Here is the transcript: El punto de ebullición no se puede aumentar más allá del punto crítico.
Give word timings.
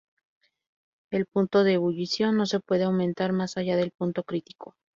El 1.11 1.27
punto 1.27 1.63
de 1.63 1.73
ebullición 1.73 2.35
no 2.35 2.47
se 2.47 2.59
puede 2.59 2.85
aumentar 2.85 3.33
más 3.33 3.55
allá 3.57 3.75
del 3.77 3.91
punto 3.91 4.23
crítico. 4.23 4.73